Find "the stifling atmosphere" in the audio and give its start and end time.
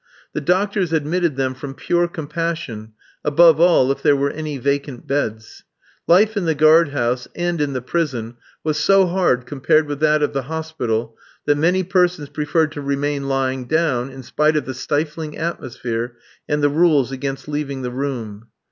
14.65-16.17